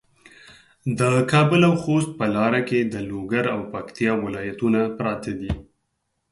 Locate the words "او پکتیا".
3.55-4.11